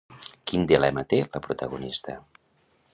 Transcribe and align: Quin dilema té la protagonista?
Quin 0.51 0.63
dilema 0.71 1.05
té 1.13 1.21
la 1.37 1.43
protagonista? 1.49 2.17